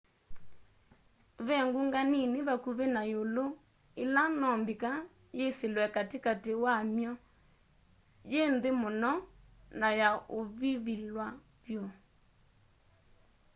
[1.47, 3.45] ve ngunga nini vakuvĩ na ĩũlũ
[4.03, 4.91] ĩla no mbika
[5.37, 7.13] yĩsĩlwe katĩ katĩ wamy'o
[8.31, 9.11] yĩ nthĩ mũno
[9.79, 10.09] na ya
[10.39, 11.27] ũvivilwa
[11.63, 11.83] vyũ